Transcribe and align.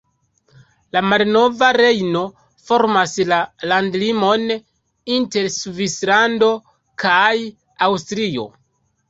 La 0.95 1.01
malnova 1.09 1.67
Rejno 1.77 2.23
formas 2.69 3.13
la 3.33 3.37
landlimon 3.73 4.55
inter 5.19 5.47
Svislando 5.59 6.51
kaj 7.07 7.37
Aŭstrio. 7.91 8.49